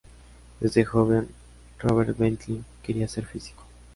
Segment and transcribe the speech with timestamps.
[0.59, 1.29] Desde joven,
[1.79, 3.63] Robert Bentley quería ser físico.